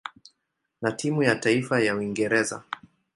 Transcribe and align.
na 0.81 0.91
timu 0.91 1.23
ya 1.23 1.35
taifa 1.35 1.79
ya 1.79 1.95
Uingereza. 1.95 2.63